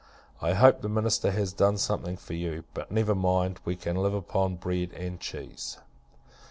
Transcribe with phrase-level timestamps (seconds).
[0.41, 2.63] I hope, the minister has done something for you.
[2.73, 5.77] But, never mind, we can live upon bread and cheese.